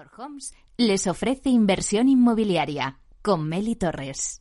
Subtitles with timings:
[0.00, 4.40] Taylor Homes les ofrece inversión inmobiliaria con Meli Torres.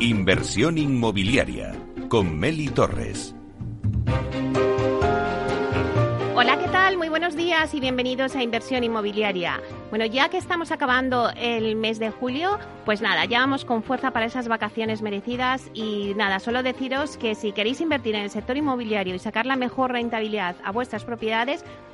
[0.00, 1.74] Inversión inmobiliaria
[2.08, 3.34] con Meli Torres.
[7.54, 9.60] Y bienvenidos a Inversión Inmobiliaria.
[9.88, 14.10] Bueno, ya que estamos acabando el mes de julio, pues nada, ya vamos con fuerza
[14.10, 18.56] para esas vacaciones merecidas y nada, solo deciros que si queréis invertir en el sector
[18.56, 21.64] inmobiliario y sacar la mejor rentabilidad a vuestras propiedades,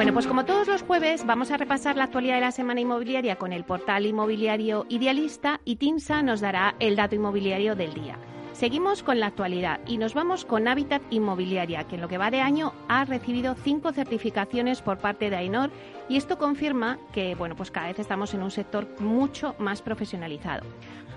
[0.00, 3.36] Bueno, pues como todos los jueves vamos a repasar la actualidad de la semana inmobiliaria
[3.36, 8.16] con el portal inmobiliario Idealista y Tinsa nos dará el dato inmobiliario del día.
[8.54, 12.30] Seguimos con la actualidad y nos vamos con Habitat Inmobiliaria, que en lo que va
[12.30, 15.70] de año ha recibido cinco certificaciones por parte de AENOR
[16.08, 20.62] y esto confirma que bueno, pues cada vez estamos en un sector mucho más profesionalizado.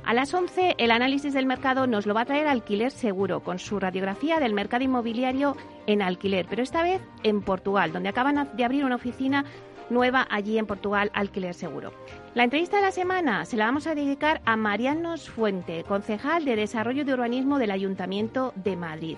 [0.05, 3.57] A las 11 el análisis del mercado nos lo va a traer Alquiler Seguro con
[3.57, 5.55] su radiografía del mercado inmobiliario
[5.87, 9.45] en alquiler, pero esta vez en Portugal, donde acaban de abrir una oficina
[9.89, 11.93] nueva allí en Portugal, Alquiler Seguro.
[12.33, 16.57] La entrevista de la semana se la vamos a dedicar a Marianos Fuente, concejal de
[16.57, 19.17] Desarrollo de Urbanismo del Ayuntamiento de Madrid.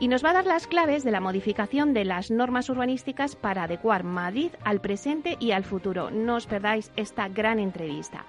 [0.00, 3.64] Y nos va a dar las claves de la modificación de las normas urbanísticas para
[3.64, 6.10] adecuar Madrid al presente y al futuro.
[6.10, 8.24] No os perdáis esta gran entrevista.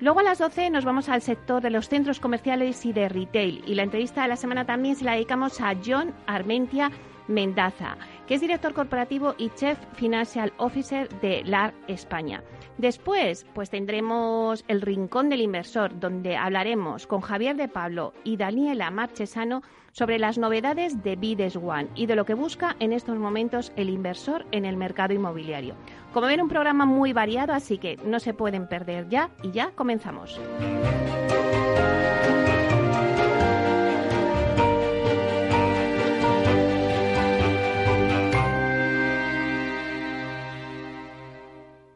[0.00, 3.64] Luego a las 12 nos vamos al sector de los centros comerciales y de retail.
[3.66, 6.92] Y la entrevista de la semana también se la dedicamos a John Armentia
[7.26, 12.44] Mendaza, que es director corporativo y Chief Financial Officer de LAR España.
[12.78, 18.92] Después, pues tendremos el Rincón del Inversor, donde hablaremos con Javier de Pablo y Daniela
[18.92, 23.72] Marchesano sobre las novedades de Bides One y de lo que busca en estos momentos
[23.74, 25.74] el inversor en el mercado inmobiliario.
[26.18, 29.70] Como ven, un programa muy variado, así que no se pueden perder ya y ya
[29.76, 30.40] comenzamos.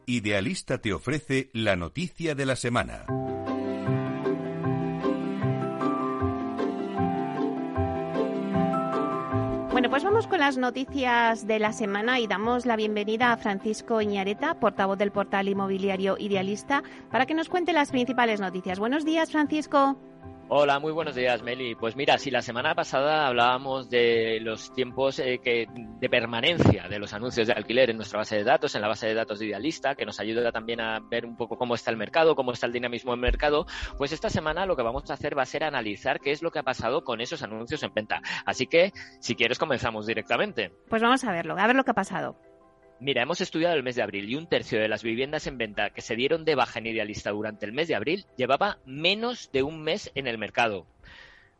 [0.05, 3.05] Idealista te ofrece la noticia de la semana.
[9.93, 14.55] Pues vamos con las noticias de la semana y damos la bienvenida a Francisco Iñareta,
[14.55, 16.81] portavoz del portal inmobiliario Idealista,
[17.11, 18.79] para que nos cuente las principales noticias.
[18.79, 19.95] Buenos días, Francisco.
[20.49, 21.73] Hola, muy buenos días, Meli.
[21.73, 27.13] Pues mira, si la semana pasada hablábamos de los tiempos eh, de permanencia de los
[27.13, 29.95] anuncios de alquiler en nuestra base de datos, en la base de datos de Idealista,
[29.95, 32.73] que nos ayuda también a ver un poco cómo está el mercado, cómo está el
[32.73, 33.65] dinamismo del mercado,
[33.97, 36.51] pues esta semana lo que vamos a hacer va a ser analizar qué es lo
[36.51, 38.21] que ha pasado con esos anuncios en venta.
[38.45, 40.71] Así que, si quieres, comenzamos directamente.
[40.89, 42.37] Pues vamos a verlo, a ver lo que ha pasado.
[43.03, 45.89] Mira, hemos estudiado el mes de abril y un tercio de las viviendas en venta
[45.89, 49.61] que se dieron de baja en idealista durante el mes de abril llevaba menos de
[49.61, 50.87] un mes en el mercado.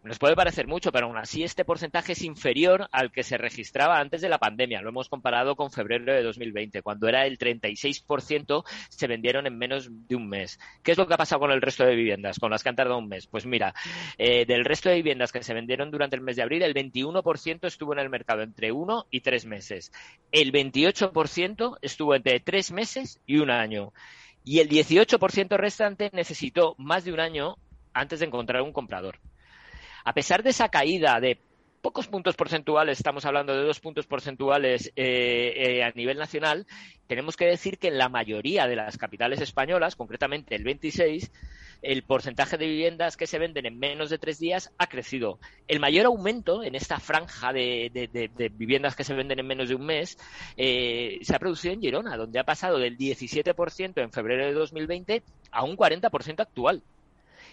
[0.04, 4.00] Nos puede parecer mucho, pero aún así este porcentaje es inferior al que se registraba
[4.00, 4.82] antes de la pandemia.
[4.82, 9.88] Lo hemos comparado con febrero de 2020, cuando era el 36% se vendieron en menos
[9.90, 10.60] de un mes.
[10.84, 12.76] ¿Qué es lo que ha pasado con el resto de viviendas, con las que han
[12.76, 13.28] tardado un mes?
[13.28, 13.74] Pues mira,
[14.18, 17.66] eh, del resto de viviendas que se vendieron durante el mes de abril, el 21%
[17.66, 19.94] estuvo en el mercado entre uno y tres meses.
[20.34, 23.94] El 28% estuvo entre tres meses y un año.
[24.44, 27.56] Y el 18% restante necesitó más de un año
[27.94, 29.20] antes de encontrar un comprador
[30.04, 31.40] a pesar de esa caída de
[31.82, 36.66] pocos puntos porcentuales, estamos hablando de dos puntos porcentuales eh, eh, a nivel nacional,
[37.08, 41.30] tenemos que decir que en la mayoría de las capitales españolas, concretamente el 26,
[41.82, 45.40] el porcentaje de viviendas que se venden en menos de tres días ha crecido.
[45.68, 49.86] El mayor aumento en esta franja de, viviendas que se venden en menos de un
[49.86, 50.18] mes
[50.56, 55.22] eh, se ha producido en Girona, donde ha pasado del 17% en febrero de 2020
[55.52, 56.82] a un 40% actual.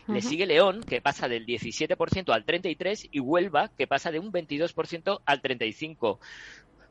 [0.07, 4.33] Le sigue León, que pasa del 17% al 33%, y Huelva, que pasa de un
[4.33, 6.19] 22% al 35%.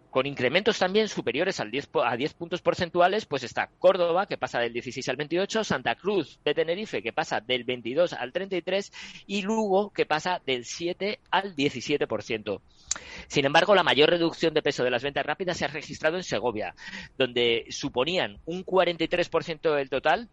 [0.09, 4.59] Con incrementos también superiores al 10, a 10 puntos porcentuales, pues está Córdoba, que pasa
[4.59, 8.91] del 16 al 28, Santa Cruz de Tenerife, que pasa del 22 al 33,
[9.27, 12.59] y Lugo, que pasa del 7 al 17%.
[13.27, 16.23] Sin embargo, la mayor reducción de peso de las ventas rápidas se ha registrado en
[16.23, 16.73] Segovia,
[17.15, 20.27] donde suponían un 43% del total,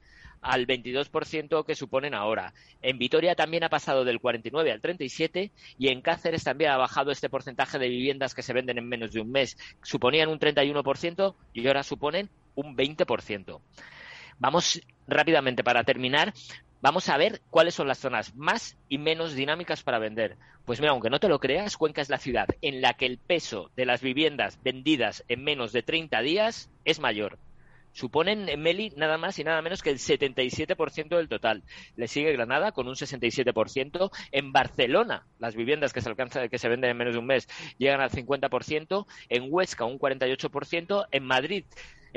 [0.46, 2.54] al 22% que suponen ahora.
[2.80, 7.10] En Vitoria también ha pasado del 49 al 37 y en Cáceres también ha bajado
[7.10, 9.58] este porcentaje de viviendas que se venden en menos de un mes.
[9.82, 13.60] Suponían un 31% y ahora suponen un 20%.
[14.38, 16.32] Vamos rápidamente para terminar.
[16.80, 20.36] Vamos a ver cuáles son las zonas más y menos dinámicas para vender.
[20.64, 23.18] Pues mira, aunque no te lo creas, Cuenca es la ciudad en la que el
[23.18, 27.38] peso de las viviendas vendidas en menos de 30 días es mayor
[27.96, 31.64] suponen en Meli nada más y nada menos que el 77% del total.
[31.96, 34.10] Le sigue Granada con un 67%.
[34.32, 37.48] En Barcelona, las viviendas que se alcanzan, que se venden en menos de un mes
[37.78, 39.06] llegan al 50%.
[39.30, 41.06] En Huesca, un 48%.
[41.10, 41.64] En Madrid,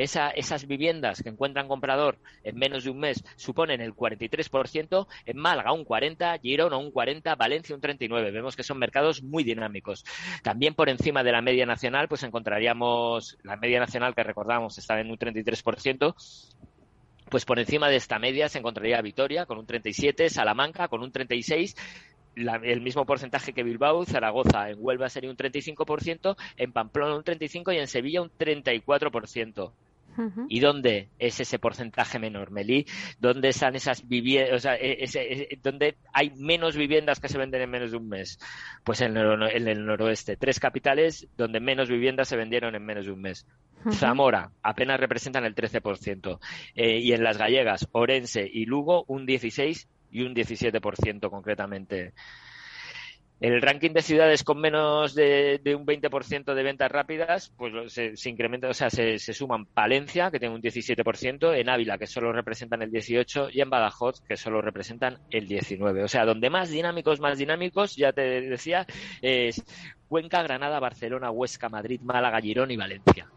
[0.04, 5.74] esas viviendas que encuentran comprador en menos de un mes suponen el 43%, en Málaga
[5.74, 8.31] un 40%, Girona un 40%, Valencia un 39%.
[8.31, 10.06] Vemos que son mercados muy dinámicos.
[10.44, 15.00] También por encima de la media nacional, pues encontraríamos la media nacional que recordamos está
[15.00, 16.16] en un 33%,
[17.30, 21.12] pues por encima de esta media se encontraría Vitoria con un 37, Salamanca con un
[21.12, 21.75] 36,
[22.36, 27.74] el mismo porcentaje que Bilbao, Zaragoza, en Huelva sería un 35%, en Pamplona un 35%
[27.74, 29.72] y en Sevilla un 34%.
[30.50, 32.86] ¿Y dónde es ese porcentaje menor, Meli?
[33.19, 37.62] ¿Dónde están esas viviendas, o sea, e, e, dónde hay menos viviendas que se venden
[37.62, 38.39] en menos de un mes?
[38.83, 40.38] Pues en el, noroeste.
[40.38, 43.45] Tres capitales donde menos viviendas se vendieron en menos de un mes.
[43.92, 46.39] Zamora apenas representan el 13%.
[46.75, 52.13] Eh, y en las gallegas, Orense y Lugo, un 16% y un 17% concretamente.
[53.39, 58.68] El ranking de ciudades con menos de, un 20% de ventas rápidas, pues se, incrementa,
[58.68, 62.91] o sea, se, suman Palencia, que tiene un 17%, en Ávila, que solo representan el
[62.91, 66.03] 18%, y en Badajoz, que solo representan el 19%.
[66.03, 68.86] O sea, donde más dinámicos, más dinámicos, ya te decía,
[69.21, 69.63] es
[70.10, 73.28] Cuenca, Granada, Barcelona, Huesca, Madrid, Málaga, Girón y Valencia.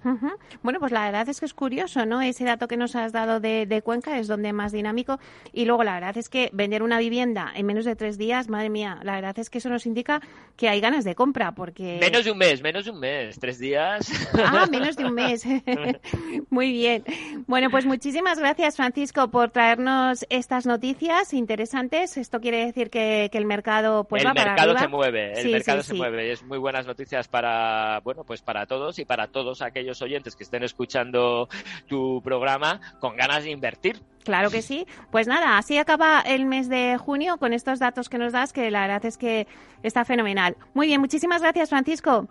[0.62, 2.22] Bueno, pues la verdad es que es curioso, ¿no?
[2.22, 5.20] Ese dato que nos has dado de, Cuenca es donde más dinámico.
[5.52, 8.70] Y luego la verdad es que vender una vivienda en menos de tres días, madre
[8.70, 10.22] mía, la verdad es que eso nos indica
[10.56, 11.98] que hay ganas de compra, porque...
[12.00, 14.10] Menos de un mes, menos de un mes, tres días.
[14.34, 15.44] Ah, menos de un mes.
[16.50, 17.04] Muy bien.
[17.46, 22.16] Bueno, pues muchísimas gracias, Francisco, por traernos estas noticias interesantes.
[22.16, 24.62] Esto quiere decir que, el mercado pues va para arriba.
[24.62, 26.32] El mercado se mueve, el mercado se mueve.
[26.32, 30.44] Es muy buenas noticias para, bueno, pues para todos y para todos aquellos oyentes que
[30.44, 31.48] estén escuchando
[31.86, 34.00] tu programa con ganas de invertir.
[34.24, 34.86] Claro que sí.
[35.10, 38.70] Pues nada, así acaba el mes de junio con estos datos que nos das, que
[38.70, 39.46] la verdad es que
[39.82, 40.56] está fenomenal.
[40.72, 42.28] Muy bien, muchísimas gracias, Francisco.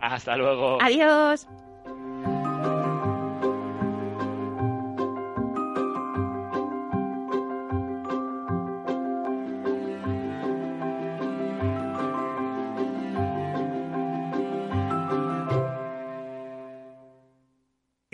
[0.00, 0.78] Hasta luego.
[0.80, 1.46] Adiós.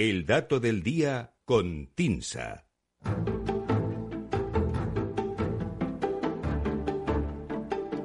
[0.05, 2.67] El dato del día con Tinsa.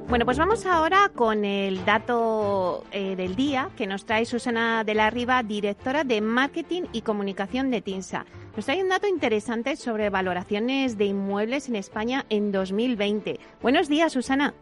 [0.08, 4.94] Bueno, pues vamos ahora con el dato eh, del día que nos trae Susana de
[4.94, 8.26] la Riva, directora de Marketing y Comunicación de TINSA.
[8.54, 13.40] Nos trae un dato interesante sobre valoraciones de inmuebles en España en 2020.
[13.60, 14.54] Buenos días, Susana.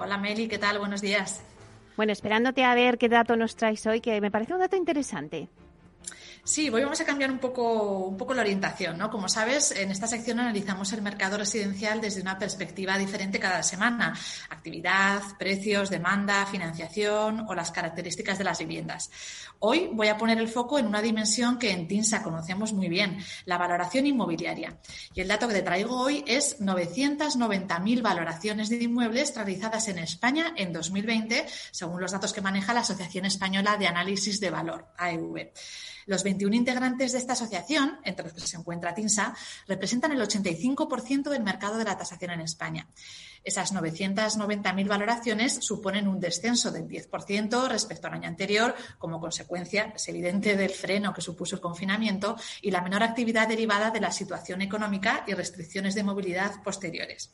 [0.00, 0.78] Hola, Meli, ¿qué tal?
[0.78, 1.44] Buenos días.
[1.98, 5.50] Bueno, esperándote a ver qué dato nos traes hoy, que me parece un dato interesante.
[6.46, 8.96] Sí, hoy vamos a cambiar un poco, un poco la orientación.
[8.96, 9.10] ¿no?
[9.10, 14.16] Como sabes, en esta sección analizamos el mercado residencial desde una perspectiva diferente cada semana.
[14.48, 19.10] Actividad, precios, demanda, financiación o las características de las viviendas.
[19.58, 23.18] Hoy voy a poner el foco en una dimensión que en TINSA conocemos muy bien,
[23.44, 24.78] la valoración inmobiliaria.
[25.14, 30.54] Y el dato que te traigo hoy es 990.000 valoraciones de inmuebles realizadas en España
[30.56, 35.50] en 2020, según los datos que maneja la Asociación Española de Análisis de Valor, AEV.
[36.06, 39.34] Los 21 integrantes de esta asociación, entre los que se encuentra TINSA,
[39.66, 42.86] representan el 85% del mercado de la tasación en España.
[43.42, 50.08] Esas 990.000 valoraciones suponen un descenso del 10% respecto al año anterior, como consecuencia, es
[50.08, 54.62] evidente, del freno que supuso el confinamiento y la menor actividad derivada de la situación
[54.62, 57.32] económica y restricciones de movilidad posteriores.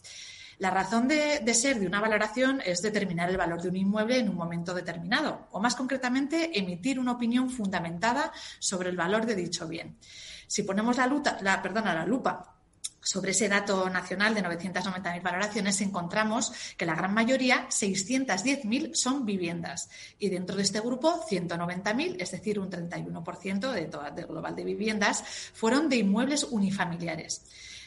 [0.63, 4.29] La razón de, ser de una valoración es determinar el valor de un inmueble en
[4.29, 9.67] un momento determinado, o más concretamente, emitir una opinión fundamentada sobre el valor de dicho
[9.67, 9.99] bien.
[10.47, 12.55] Si ponemos la, perdona, la lupa
[13.01, 19.91] sobre ese dato nacional de 990.000 valoraciones encontramos que la gran mayoría, 610.000, son viviendas.
[20.21, 24.63] Y dentro de este grupo, 190.000, es decir, un 31% de todo el global de
[24.63, 27.43] viviendas, fueron de inmuebles unifamiliares.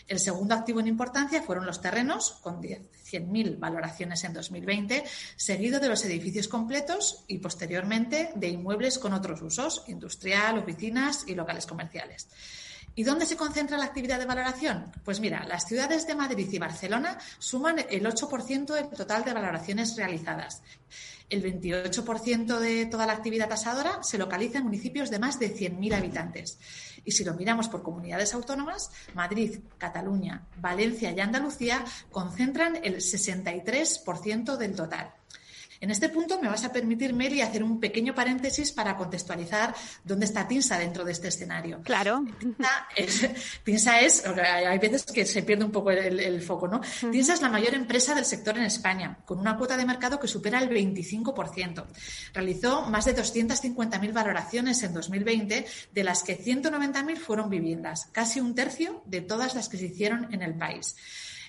[0.08, 5.04] El segundo activo en importancia fueron los terrenos, con 100.000 valoraciones en 2020,
[5.36, 11.34] seguido de los edificios completos y posteriormente de inmuebles con otros usos, industrial, oficinas y
[11.34, 12.28] locales comerciales.
[12.98, 14.92] ¿Y dónde se concentra la actividad de valoración?
[15.04, 19.98] Pues mira, las ciudades de Madrid y Barcelona suman el 8% del total de valoraciones
[19.98, 20.62] realizadas.
[21.30, 25.96] El 28% de toda la actividad tasadora se localiza en municipios de más de 100.000
[25.96, 26.60] habitantes.
[27.04, 34.58] Y si lo miramos por comunidades autónomas, Madrid, Cataluña, Valencia y Andalucía concentran el 63%
[34.58, 35.14] del total.
[35.82, 40.26] En este punto me vas a permitir, Meli, hacer un pequeño paréntesis para contextualizar dónde
[40.26, 41.82] está TINSA dentro de este escenario.
[41.84, 42.24] Claro.
[43.64, 46.82] TINSA es, hay veces que se pierde un poco el, foco, ¿no?
[47.12, 50.28] TINSA es la mayor empresa del sector en España, con una cuota de mercado que
[50.28, 51.86] supera el 25%.
[52.34, 58.56] Realizó más de 250.000 valoraciones en 2020, de las que 190.000 fueron viviendas, casi un
[58.56, 60.96] tercio de todas las que se hicieron en el país.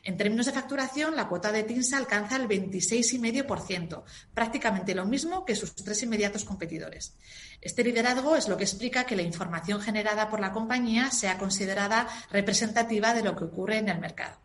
[0.06, 5.56] En términos de facturación, la cuota de TINSA alcanza el 26,5%, prácticamente lo mismo que
[5.56, 7.16] sus tres inmediatos competidores.
[7.60, 12.06] Este liderazgo es lo que explica que la información generada por la compañía sea considerada
[12.30, 14.38] representativa de lo que ocurre en el mercado.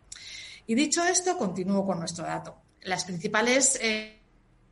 [0.66, 2.56] Y dicho esto, continúo con nuestro dato.
[2.80, 3.78] Las principales.
[3.80, 4.18] Eh,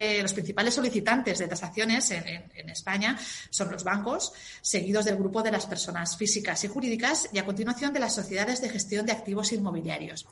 [0.03, 3.19] eh, los principales solicitantes de tasaciones en, España
[3.51, 4.33] son los bancos,
[4.63, 8.63] seguidos del grupo de las personas físicas y jurídicas y a continuación de las sociedades
[8.63, 10.27] de gestión de activos inmobiliarios.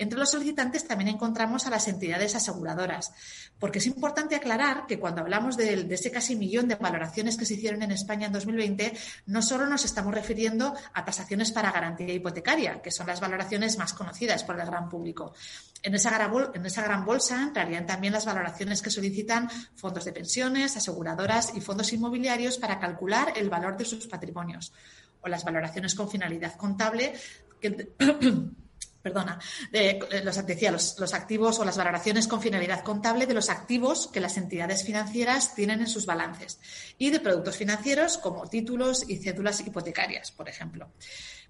[0.00, 3.12] Entre los solicitantes también encontramos a las entidades aseguradoras,
[3.58, 7.52] porque es importante aclarar que cuando hablamos de, ese casi millón de valoraciones que se
[7.52, 8.94] hicieron en España en 2020,
[9.26, 13.92] no solo nos estamos refiriendo a tasaciones para garantía hipotecaria, que son las valoraciones más
[13.92, 15.34] conocidas por el gran público.
[15.82, 20.78] En esa, en esa gran bolsa entrarían también las valoraciones que solicitan fondos de pensiones,
[20.78, 24.72] aseguradoras y fondos inmobiliarios para calcular el valor de sus patrimonios
[25.20, 27.12] o las valoraciones con finalidad contable
[27.60, 27.92] que,
[29.02, 29.38] perdona,
[29.70, 34.08] de, eh, los, decía, los, activos o las valoraciones con finalidad contable de los activos
[34.08, 36.60] que las entidades financieras tienen en sus balances
[36.98, 40.90] y de productos financieros como títulos y cédulas hipotecarias, por ejemplo.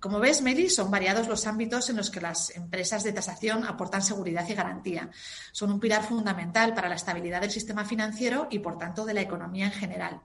[0.01, 4.01] Como ves, Meli, son variados los ámbitos en los que las empresas de tasación aportan
[4.01, 5.11] seguridad y garantía.
[5.53, 9.21] Son un pilar fundamental para la estabilidad del sistema financiero y, por tanto, de la
[9.21, 10.23] economía en general.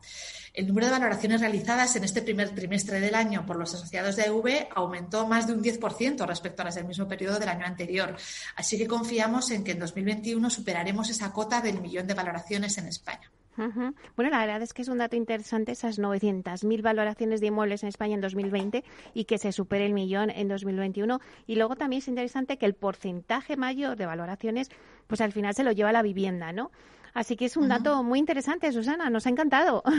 [0.53, 4.27] El número de valoraciones realizadas en este primer trimestre del año por los asociados de
[4.27, 8.15] EV aumentó más de un 10% respecto a las del mismo periodo del año anterior.
[8.55, 12.87] Así que confiamos en que en 2021 superaremos esa cota del millón de valoraciones en
[12.87, 13.29] España.
[13.57, 17.89] Bueno, la verdad es que es un dato interesante esas 900.000 valoraciones de inmuebles en
[17.89, 18.83] España en 2020
[19.13, 21.19] y que se supere el millón en 2021.
[21.47, 24.69] Y luego también es interesante que el porcentaje mayor de valoraciones,
[25.07, 26.71] pues al final se lo lleva la vivienda, ¿no?
[27.15, 29.09] Así que es un dato muy interesante, Susana.
[29.09, 29.83] Nos ha encantado.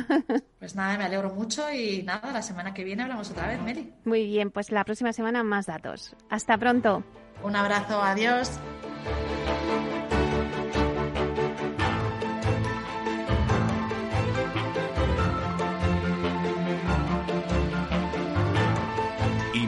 [0.59, 3.93] Pues nada, me alegro mucho y nada, la semana que viene hablamos otra vez, Meli.
[4.05, 6.17] Muy bien, pues la próxima semana más datos.
[6.29, 7.05] Hasta pronto.
[7.45, 8.59] Un abrazo, adiós.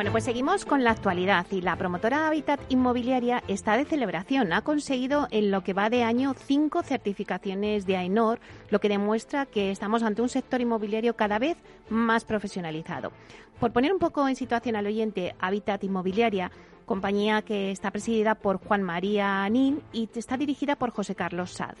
[0.00, 4.50] Bueno, pues seguimos con la actualidad y la promotora Habitat Inmobiliaria está de celebración.
[4.54, 8.40] Ha conseguido en lo que va de año cinco certificaciones de AENOR,
[8.70, 11.58] lo que demuestra que estamos ante un sector inmobiliario cada vez
[11.90, 13.12] más profesionalizado.
[13.60, 16.50] Por poner un poco en situación al oyente, Habitat Inmobiliaria,
[16.86, 21.74] compañía que está presidida por Juan María Nin y está dirigida por José Carlos Sad.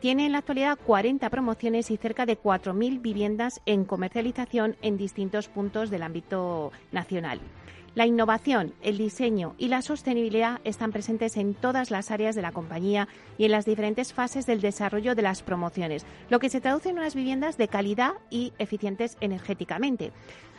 [0.00, 5.48] Tiene en la actualidad 40 promociones y cerca de 4.000 viviendas en comercialización en distintos
[5.48, 7.40] puntos del ámbito nacional.
[7.94, 12.50] La innovación, el diseño y la sostenibilidad están presentes en todas las áreas de la
[12.50, 13.06] compañía
[13.36, 16.98] y en las diferentes fases del desarrollo de las promociones, lo que se traduce en
[16.98, 20.10] unas viviendas de calidad y eficientes energéticamente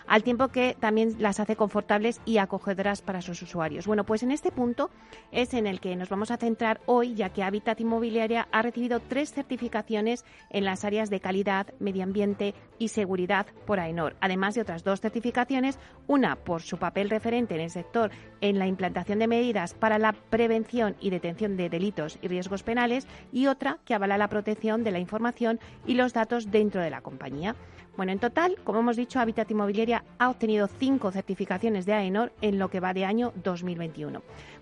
[0.07, 3.88] al tiempo que también las hace confortables y acogedoras para sus usuarios.
[3.88, 4.89] Bueno, pues en este punto
[5.31, 9.00] es en el que nos vamos a centrar hoy, ya que Habitat Inmobiliaria ha recibido
[9.00, 14.62] tres certificaciones en las áreas de calidad, medio ambiente y seguridad por AENOR, además de
[14.62, 19.27] otras dos certificaciones, una por su papel referente en el sector en la implantación de
[19.27, 24.17] medidas para la prevención y detención de delitos y riesgos penales y otra que avala
[24.17, 27.55] la protección de la información y los datos dentro de la compañía.
[27.95, 32.57] Bueno, en total, como hemos dicho, Habitat Inmobiliaria ha obtenido cinco certificaciones de AENOR en
[32.57, 34.21] lo que va de año 2021.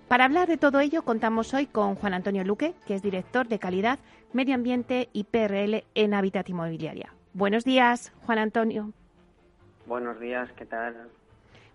[0.09, 3.59] Para hablar de todo ello, contamos hoy con Juan Antonio Luque, que es director de
[3.59, 3.99] calidad,
[4.33, 7.13] medio ambiente y PRL en Habitat Inmobiliaria.
[7.33, 8.91] Buenos días, Juan Antonio.
[9.85, 11.09] Buenos días, ¿qué tal?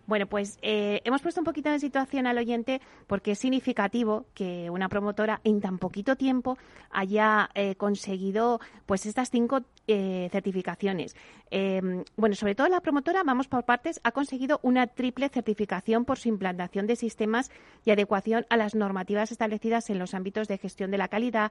[0.06, 4.70] Bueno, pues eh, hemos puesto un poquito en situación al oyente porque es significativo que
[4.70, 6.56] una promotora en tan poquito tiempo
[6.90, 11.16] haya eh, conseguido pues estas cinco eh, certificaciones.
[11.50, 16.18] Em, bueno, sobre todo la promotora, vamos por partes, ha conseguido una triple certificación por
[16.18, 17.50] su implantación de sistemas
[17.84, 21.50] y adecuación a las normativas establecidas en los ámbitos de gestión de la calidad,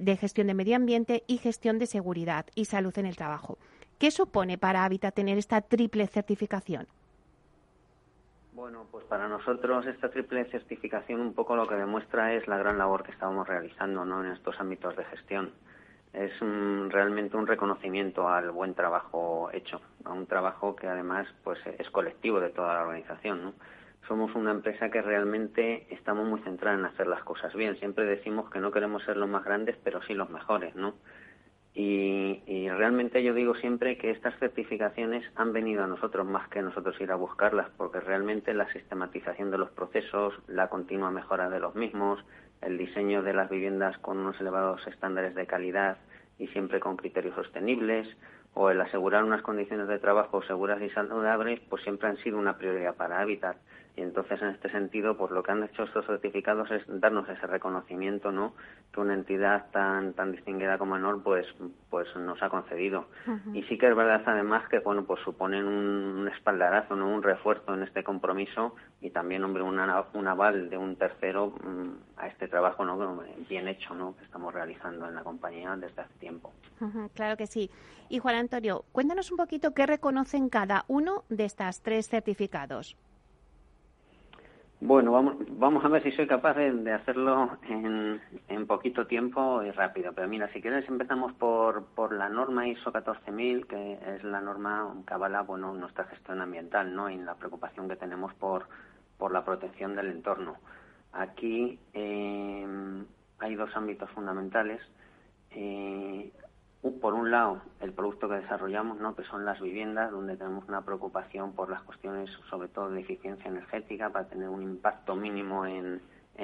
[0.00, 3.58] de gestión de medio ambiente y gestión de seguridad y salud en el trabajo.
[3.98, 6.88] ¿Qué supone para Habitat tener esta triple certificación?
[8.54, 12.76] Bueno, pues para nosotros esta triple certificación un poco lo que demuestra es la gran
[12.76, 14.22] labor que estábamos realizando ¿no?
[14.22, 15.52] en estos ámbitos de gestión.
[16.12, 21.88] Es realmente un reconocimiento al buen trabajo hecho, a un trabajo que además pues es
[21.88, 23.42] colectivo de toda la organización.
[23.42, 23.54] ¿no?
[24.06, 27.78] Somos una empresa que realmente estamos muy centrada en hacer las cosas bien.
[27.78, 30.94] Siempre decimos que no queremos ser los más grandes, pero sí los mejores, ¿no?
[31.74, 37.00] Y, realmente yo digo siempre que estas certificaciones han venido a nosotros más que nosotros
[37.00, 41.74] ir a buscarlas, porque realmente la sistematización de los procesos, la continua mejora de los
[41.74, 42.22] mismos,
[42.60, 45.98] el diseño de las viviendas con unos elevados estándares de calidad
[46.38, 48.08] y siempre con criterios sostenibles,
[48.54, 52.58] o el asegurar unas condiciones de trabajo seguras y saludables, pues siempre han sido una
[52.58, 53.56] prioridad para Habitat.
[53.94, 57.46] Y entonces, en este sentido, pues lo que han hecho estos certificados es darnos ese
[57.46, 58.54] reconocimiento, ¿no?
[58.92, 61.46] Que una entidad tan tan distinguida como ENOR, pues,
[61.90, 63.06] pues nos ha concedido.
[63.52, 67.08] Y sí que es verdad, además, que, bueno, pues suponen un, espaldarazo, ¿no?
[67.08, 71.90] Un refuerzo en este compromiso y también, hombre, una, un aval de un tercero mm,
[72.16, 73.22] a este trabajo, ¿no?
[73.48, 74.16] Bien hecho, ¿no?
[74.16, 76.52] Que estamos realizando en la compañía desde hace tiempo.
[77.14, 77.70] claro que sí.
[78.08, 82.96] Y Juan Antonio, cuéntanos un poquito qué reconocen cada uno de estas tres certificados.
[84.84, 89.70] Bueno, vamos, vamos a ver si soy capaz de, hacerlo en, en, poquito tiempo y
[89.70, 90.12] rápido.
[90.12, 94.92] Pero mira, si quieres empezamos por, por la norma ISO 14000, que es la norma
[95.06, 97.08] que avala bueno, nuestra gestión ambiental ¿no?
[97.08, 98.66] y la preocupación que tenemos por,
[99.18, 100.56] por la protección del entorno.
[101.12, 102.66] Aquí eh,
[103.38, 104.80] hay dos ámbitos fundamentales.
[105.52, 106.32] Eh,
[106.90, 109.14] por un lado, el producto que desarrollamos, ¿no?
[109.14, 113.48] que son las viviendas, donde tenemos una preocupación por las cuestiones, sobre todo de eficiencia
[113.48, 116.00] energética, para tener un impacto mínimo en,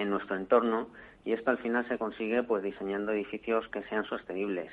[0.08, 0.88] nuestro entorno.
[1.24, 4.70] Y esto al final se consigue pues diseñando edificios que sean sostenibles.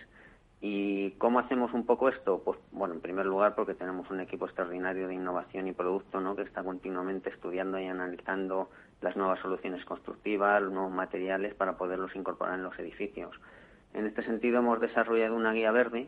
[0.61, 2.41] ¿Y cómo hacemos un poco esto?
[2.45, 6.35] Pues bueno, en primer lugar porque tenemos un equipo extraordinario de innovación y producto, ¿no?
[6.35, 8.69] que está continuamente estudiando y analizando
[9.01, 13.35] las nuevas soluciones constructivas, los nuevos materiales para poderlos incorporar en los edificios.
[13.95, 16.07] En este sentido, hemos desarrollado una guía verde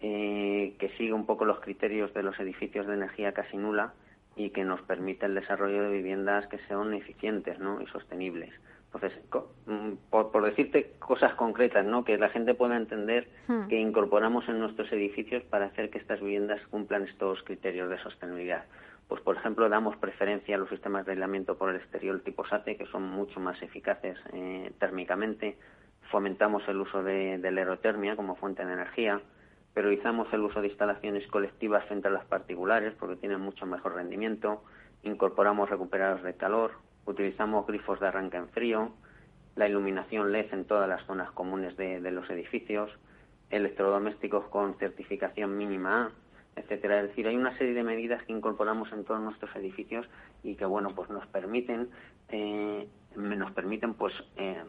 [0.00, 3.94] eh, que sigue un poco los criterios de los edificios de energía casi nula
[4.34, 8.52] y que nos permite el desarrollo de viviendas que sean eficientes y sostenibles.
[8.92, 9.20] Entonces,
[9.66, 12.04] mm, por, decirte cosas concretas, ¿no?
[12.04, 13.68] que la gente pueda entender hmm.
[13.68, 18.64] que incorporamos en nuestros edificios para hacer que estas viviendas cumplan estos criterios de sostenibilidad.
[19.06, 22.76] Pues, por ejemplo, damos preferencia a los sistemas de aislamiento por el exterior tipo SATE,
[22.76, 25.56] que son mucho más eficaces eh, térmicamente,
[26.10, 29.20] fomentamos el uso de, la aerotermia como fuente de energía,
[29.72, 34.62] priorizamos el uso de instalaciones colectivas frente a las particulares porque tienen mucho mejor rendimiento,
[35.02, 36.72] incorporamos recuperadores de calor,
[37.06, 38.92] utilizamos grifos de arranque en frío,
[39.56, 42.90] la iluminación LED en todas las zonas comunes de, los edificios,
[43.50, 46.10] electrodomésticos con certificación mínima A,
[46.60, 47.00] etcétera.
[47.00, 50.06] Es decir, hay una serie de medidas que incorporamos en todos nuestros edificios
[50.42, 51.88] y que bueno pues nos permiten
[52.28, 54.62] eh, nos permiten pues eh,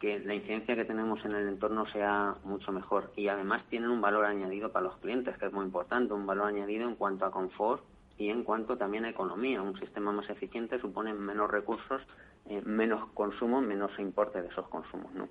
[0.00, 4.00] que la incidencia que tenemos en el entorno sea mucho mejor y además tienen un
[4.00, 7.30] valor añadido para los clientes, que es muy importante, un valor añadido en cuanto a
[7.30, 7.82] confort
[8.18, 9.62] y en cuanto también a economía.
[9.62, 12.02] Un sistema más eficiente supone menos recursos,
[12.46, 15.12] eh, menos consumo, menos importe de esos consumos.
[15.14, 15.28] ¿no?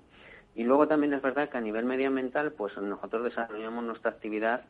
[0.54, 4.64] Y luego también es verdad que a nivel medioambiental, pues nosotros desarrollamos nuestra actividad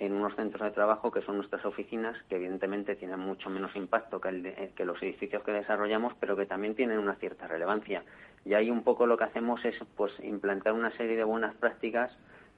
[0.00, 4.20] en unos centros de trabajo que son nuestras oficinas, que evidentemente tienen mucho menos impacto
[4.20, 8.04] que, el que los edificios que desarrollamos, pero que también tienen una cierta relevancia.
[8.44, 12.10] Y ahí un poco lo que hacemos es pues implantar una serie de buenas prácticas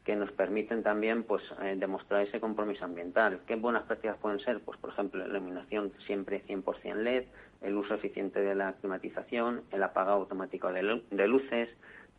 [0.05, 3.40] que nos permiten también pues eh, demostrar ese compromiso ambiental.
[3.46, 4.61] ¿Qué buenas prácticas pueden ser?
[4.61, 7.24] Pues por ejemplo, la iluminación siempre 100% LED,
[7.62, 11.68] el uso eficiente de la climatización, el apagado automático de luces,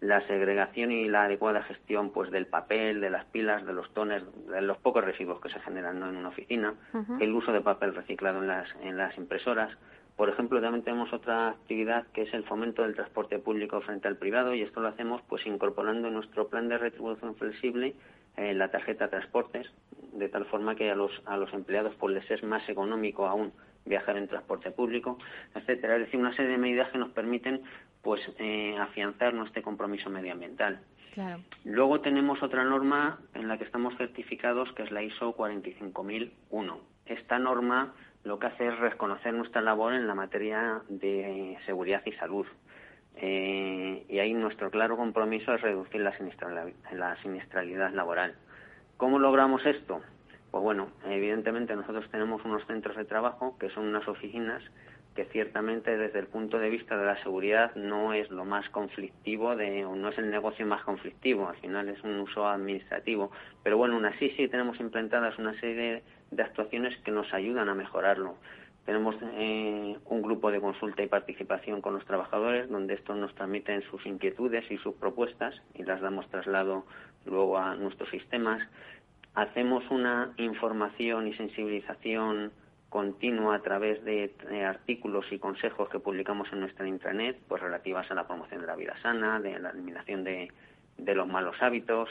[0.02, 4.24] la segregación y la adecuada gestión pues del papel, de las pilas, de los tones,
[4.48, 6.74] de los pocos residuos que se generan en una oficina,
[7.20, 9.78] el uso de papel reciclado en las, en las impresoras.
[10.18, 14.18] Por ejemplo, también tenemos otra actividad que es el fomento del transporte público frente al
[14.18, 17.94] privado y esto lo hacemos pues incorporando en nuestro plan de retribución flexible
[18.38, 19.68] eh, la tarjeta de transportes,
[20.14, 23.54] de tal forma que a los, a los empleados pues les es más económico aún
[23.86, 25.18] viajar en transporte público,
[25.56, 25.96] etcétera.
[25.96, 27.62] Es decir, una serie de medidas que nos permiten
[28.02, 30.82] pues eh, afianzar nuestro compromiso medioambiental.
[31.66, 36.80] Luego tenemos otra norma en la que estamos certificados, que es la ISO 45001.
[37.06, 42.14] Esta norma lo que hace es reconocer nuestra labor en la materia de seguridad y
[42.14, 42.46] salud.
[43.18, 48.36] Eh, y ahí nuestro claro compromiso es reducir la siniestralidad laboral.
[48.96, 50.02] ¿Cómo logramos esto?
[50.52, 54.62] Pues bueno, evidentemente nosotros tenemos unos centros de trabajo que son unas oficinas
[55.16, 59.56] que ciertamente desde el punto de vista de la seguridad no es lo más conflictivo
[59.56, 63.32] de, o no es el negocio más conflictivo, al final es un uso administrativo,
[63.64, 67.76] pero bueno, aún así sí tenemos implantadas una serie de, actuaciones que nos ayudan a
[67.76, 68.36] mejorarlo.
[68.86, 73.84] Tenemos eh, un grupo de consulta y participación con los trabajadores donde estos nos transmiten
[73.84, 76.86] sus inquietudes y sus propuestas y las damos traslado
[77.26, 78.62] luego a nuestros sistemas.
[79.36, 82.52] Hacemos una información y sensibilización
[82.92, 84.34] continua a través de
[84.66, 88.76] artículos y consejos que publicamos en nuestra intranet, pues relativas a la promoción de la
[88.76, 90.52] vida sana, de la eliminación de,
[90.98, 92.10] los malos hábitos,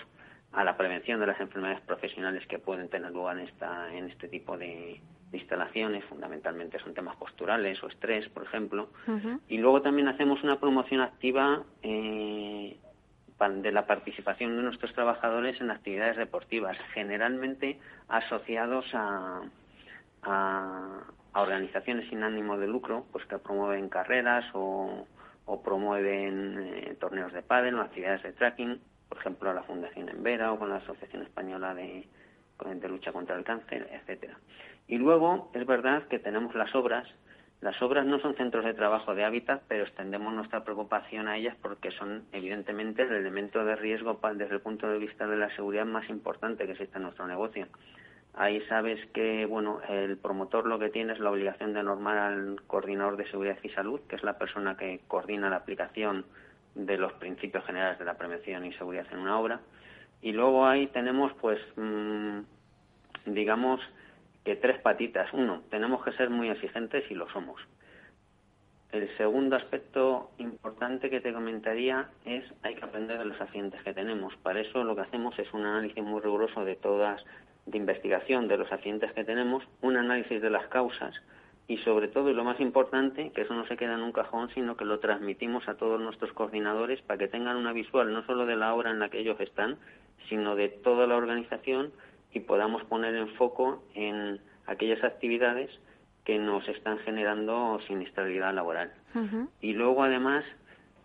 [0.53, 4.27] a la prevención de las enfermedades profesionales que pueden tener lugar en, esta, en este
[4.29, 8.89] tipo de, instalaciones, fundamentalmente son temas posturales o estrés, por ejemplo.
[9.49, 12.79] Y luego también hacemos una promoción activa eh,
[13.39, 19.43] de la participación de nuestros trabajadores en actividades deportivas, generalmente asociados a,
[20.23, 21.05] a,
[21.35, 25.07] organizaciones sin ánimo de lucro, pues que promueven carreras o,
[25.65, 30.59] promueven eh, torneos de pádel o actividades de tracking, por ejemplo la Fundación Envera o
[30.59, 32.07] con la Asociación Española de,
[32.65, 34.39] de Lucha contra el Cáncer, etcétera.
[34.87, 37.07] Y luego es verdad que tenemos las obras.
[37.61, 41.57] Las obras no son centros de trabajo de hábitat, pero extendemos nuestra preocupación a ellas
[41.61, 45.85] porque son evidentemente el elemento de riesgo desde el punto de vista de la seguridad
[45.85, 47.67] más importante que existe en nuestro negocio.
[48.35, 52.63] Ahí sabes que, bueno, el promotor lo que tiene es la obligación de normar al
[52.67, 56.25] coordinador de seguridad y salud, que es la persona que coordina la aplicación
[56.75, 59.61] de los principios generales de la prevención y seguridad en una obra.
[60.23, 62.41] Y luego ahí tenemos, pues, mm,
[63.27, 63.81] digamos
[64.45, 65.33] que tres patitas.
[65.33, 67.61] Uno, tenemos que ser muy exigentes y lo somos.
[68.93, 73.95] El segundo aspecto importante que te comentaría es hay que aprender de los accidentes que
[73.95, 74.35] tenemos.
[74.39, 77.25] Para eso lo que hacemos es un análisis muy riguroso de todas
[77.67, 81.15] de investigación de los accidentes que tenemos, un análisis de las causas
[81.71, 84.51] y sobre todo y lo más importante, que eso no se queda en un cajón,
[84.55, 88.45] sino que lo transmitimos a todos nuestros coordinadores para que tengan una visual no solo
[88.45, 89.77] de la obra en la que ellos están,
[90.29, 91.93] sino de toda la organización
[92.33, 95.71] y podamos poner en foco en aquellas actividades
[96.25, 98.93] que nos están generando siniestralidad laboral.
[99.61, 100.45] Y luego además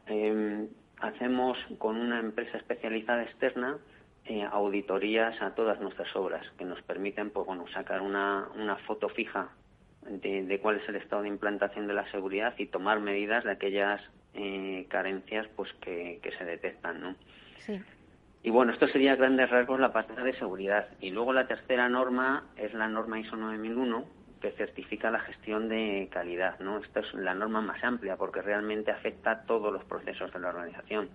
[0.07, 0.67] em,
[0.99, 3.77] hacemos con una empresa especializada externa
[4.25, 9.07] eh, auditorías a todas nuestras obras que nos permiten pues, bueno, sacar una, una foto
[9.09, 9.49] fija
[10.07, 14.01] de, cuál es el estado de implantación de la seguridad y tomar medidas de aquellas
[14.33, 17.01] eh, carencias pues que, se detectan.
[17.01, 17.15] ¿no?
[18.43, 20.87] Y bueno, esto sería a grandes rasgos la parte de seguridad.
[21.01, 24.05] Y luego la tercera norma es la norma ISO 9001
[24.41, 26.59] que certifica la gestión de calidad.
[26.59, 26.79] ¿no?
[26.79, 30.49] Esta es la norma más amplia porque realmente afecta a todos los procesos de la
[30.49, 31.09] organización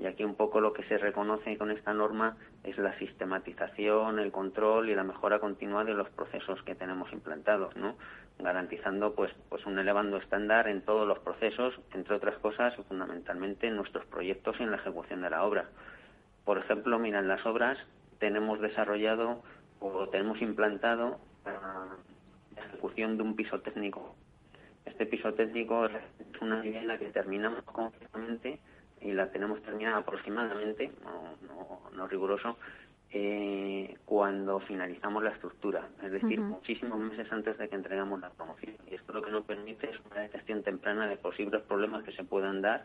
[0.00, 4.32] y aquí un poco lo que se reconoce con esta norma es la sistematización, el
[4.32, 7.96] control y la mejora continua de los procesos que tenemos implantados, ¿no?
[8.38, 13.76] garantizando pues, pues un elevado estándar en todos los procesos, entre otras cosas, fundamentalmente en
[13.76, 15.68] nuestros proyectos y en la ejecución de la obra.
[16.46, 17.76] Por ejemplo, mira, en las obras
[18.18, 19.42] tenemos desarrollado
[19.80, 24.14] o tenemos implantado la ejecución de un piso técnico.
[24.86, 25.92] Este piso técnico es
[26.40, 28.58] una vivienda que terminamos completamente
[29.00, 32.56] y la tenemos terminada aproximadamente, no, no, riguroso,
[33.10, 38.76] eh, cuando finalizamos la estructura, es decir, muchísimos meses antes de que entregamos la promoción.
[38.90, 42.24] Y esto lo que nos permite es una detección temprana de posibles problemas que se
[42.24, 42.84] puedan dar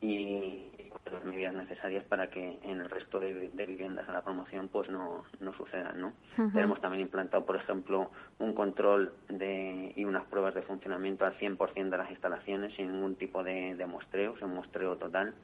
[0.00, 0.72] y,
[1.12, 5.24] las medidas necesarias para que en el resto de, viviendas a la promoción pues no,
[5.40, 6.00] no sucedan.
[6.00, 6.12] ¿no?
[6.52, 11.90] Tenemos también implantado, por ejemplo, un control de, y unas pruebas de funcionamiento al 100%
[11.90, 15.34] de las instalaciones sin ningún tipo de, de muestreo, un muestreo total.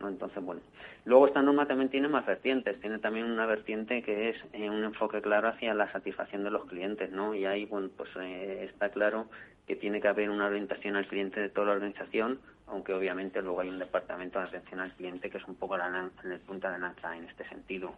[0.00, 0.08] ¿no?
[0.08, 0.60] Entonces, bueno.
[1.04, 2.80] Luego esta norma también tiene más vertientes.
[2.80, 6.64] Tiene también una vertiente que es eh, un enfoque claro hacia la satisfacción de los
[6.64, 7.34] clientes, ¿no?
[7.34, 9.26] Y ahí, bueno, pues eh, está claro
[9.66, 13.60] que tiene que haber una orientación al cliente de toda la organización aunque obviamente luego
[13.60, 16.72] hay un departamento de atención al cliente que es un poco la, en el punta
[16.72, 17.94] de lanza en este sentido.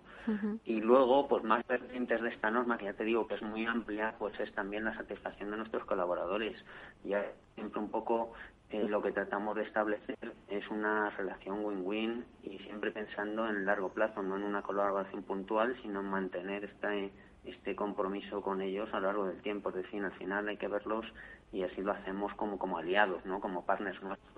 [0.65, 3.65] Y luego, pues más vertientes de esta norma, que ya te digo que es muy
[3.65, 6.57] amplia, pues es también la satisfacción de nuestros colaboradores.
[7.05, 7.25] Ya
[7.55, 8.33] siempre un poco
[8.71, 10.17] eh, lo que tratamos de establecer
[10.49, 15.77] es una relación win-win y siempre pensando en largo plazo, no en una colaboración puntual,
[15.83, 17.13] sino en mantener este,
[17.45, 19.69] este compromiso con ellos a lo largo del tiempo.
[19.69, 21.07] Es decir, al final hay que verlos
[21.53, 23.41] y así lo hacemos como, como aliados, ¿no?
[23.41, 24.36] como partners nuestros.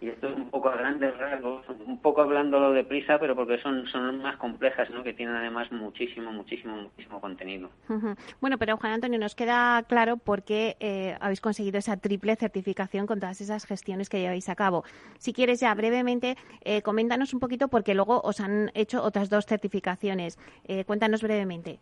[0.00, 3.86] Y esto es un poco a grandes rasgos, un poco hablándolo deprisa, pero porque son,
[3.86, 5.02] son más complejas, ¿no?
[5.02, 7.70] que tienen además muchísimo, muchísimo, muchísimo contenido.
[8.40, 13.06] Bueno, pero Juan Antonio, nos queda claro por qué eh, habéis conseguido esa triple certificación
[13.06, 14.84] con todas esas gestiones que lleváis a cabo.
[15.18, 19.46] Si quieres ya brevemente, eh, coméntanos un poquito porque luego os han hecho otras dos
[19.46, 20.38] certificaciones.
[20.66, 21.78] Eh, cuéntanos brevemente.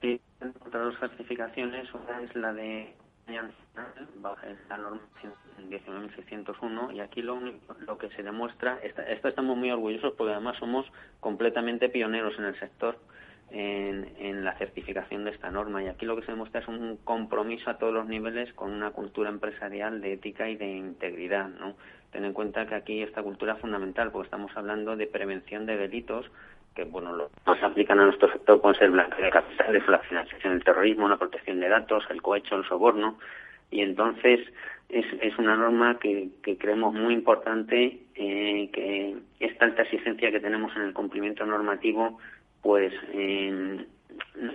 [0.00, 2.94] Sí, otras dos certificaciones, una es la de
[3.28, 5.00] la norma
[5.68, 7.38] 19.601 y aquí lo,
[7.86, 10.86] lo que se demuestra, esto estamos muy orgullosos porque además somos
[11.20, 12.98] completamente pioneros en el sector
[13.50, 16.98] en, en, la certificación de esta norma y aquí lo que se demuestra es un
[17.04, 21.74] compromiso a todos los niveles con una cultura empresarial de ética y de integridad, ¿no?
[22.12, 25.76] Ten en cuenta que aquí esta cultura es fundamental porque estamos hablando de prevención de
[25.76, 26.30] delitos
[26.78, 30.52] que bueno lo, nos aplican a nuestro sector pueden ser blanqueo de capitales, la financiación
[30.52, 33.18] del terrorismo, la protección de datos, el cohecho, el soborno
[33.72, 34.40] y entonces
[34.88, 40.38] es, es una norma que, que creemos muy importante eh, que esta alta exigencia que
[40.38, 42.18] tenemos en el cumplimiento normativo
[42.62, 43.84] pues eh,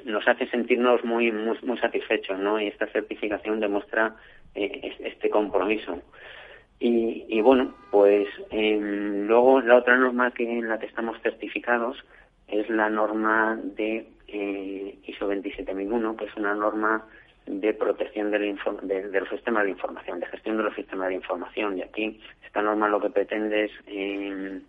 [0.06, 2.60] nos hace sentirnos muy, muy, muy satisfechos ¿no?
[2.60, 4.16] y esta certificación demuestra
[4.56, 6.02] eh, este compromiso
[6.84, 11.96] y, y bueno, pues eh, luego la otra norma que en la que estamos certificados
[12.50, 17.08] es la norma de eh, ISO 27001, que es una norma
[17.46, 21.16] de protección del de, de, los sistemas de información, de gestión de los sistemas de
[21.16, 21.78] información.
[21.78, 24.60] Y aquí esta norma lo que pretende es eh,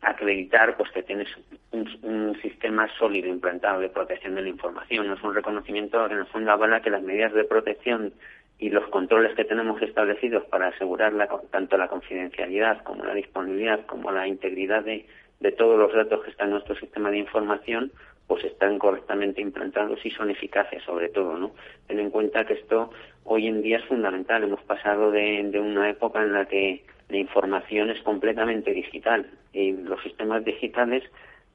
[0.00, 1.28] acreditar pues que tienes
[1.70, 5.08] un, un, sistema sólido implantado de protección de la información.
[5.12, 8.12] Es un reconocimiento que en el fondo avala que las medidas de protección
[8.60, 13.86] y los controles que tenemos establecidos para asegurar la, tanto la confidencialidad como la disponibilidad
[13.86, 15.06] como la integridad de,
[15.40, 17.90] de todos los datos que están en nuestro sistema de información
[18.26, 21.50] pues están correctamente implantados y son eficaces sobre todo, ¿no?
[21.88, 22.92] Ten en cuenta que esto
[23.24, 24.44] hoy en día es fundamental.
[24.44, 29.72] Hemos pasado de, de una época en la que la información es completamente digital y
[29.72, 31.02] los sistemas digitales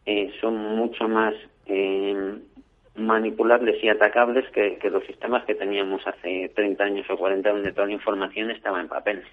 [0.06, 1.34] eh, son mucho más
[1.68, 2.36] eh,
[2.96, 7.72] manipulables y atacables que, que, los sistemas que teníamos hace 30 años o 40 donde
[7.72, 9.24] toda la información estaba en papel.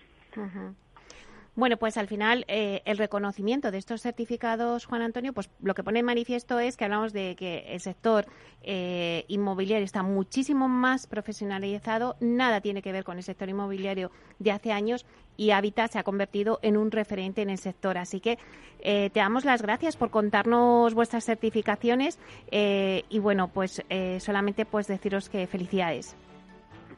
[1.55, 5.85] Bueno, pues al final eh, el reconocimiento de estos certificados, Juan Antonio, pues lo que
[5.85, 8.25] pone en manifiesto es que hablamos de que el sector
[8.63, 14.51] eh, inmobiliario está muchísimo más profesionalizado, nada tiene que ver con el sector inmobiliario de
[14.51, 15.05] hace años
[15.37, 17.99] y Habitat se ha convertido en un referente en el sector.
[17.99, 18.39] Así que
[18.81, 22.19] eh, te damos las gracias por contarnos vuestras certificaciones
[22.51, 26.17] eh, y bueno, pues eh, solamente pues deciros que felicidades.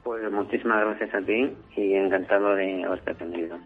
[0.03, 3.57] Pues muchísimas gracias a ti y encantado de haberte atendido.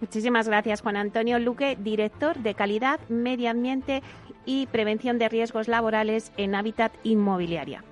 [0.00, 4.02] Muchísimas gracias, Juan Antonio Luque, director de Calidad, Medio Ambiente
[4.46, 7.82] y Prevención de Riesgos Laborales en Hábitat Inmobiliaria.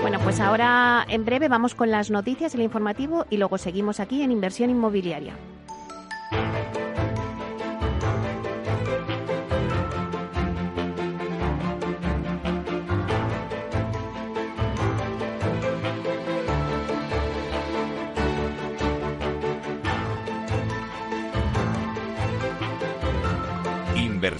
[0.00, 4.22] Bueno, pues ahora en breve vamos con las noticias, el informativo y luego seguimos aquí
[4.22, 5.34] en Inversión Inmobiliaria.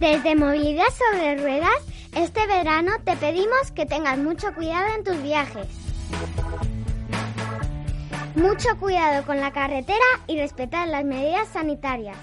[0.00, 1.82] Desde Movilidad sobre Ruedas,
[2.14, 5.66] este verano te pedimos que tengas mucho cuidado en tus viajes.
[8.36, 12.16] Mucho cuidado con la carretera y respetar las medidas sanitarias.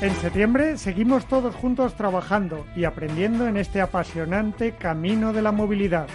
[0.00, 6.08] En septiembre seguimos todos juntos trabajando y aprendiendo en este apasionante camino de la movilidad.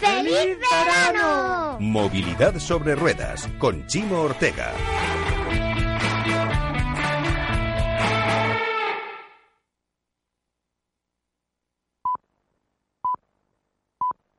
[0.00, 1.76] ¡Feliz verano!
[1.78, 4.72] Movilidad sobre ruedas con Chimo Ortega.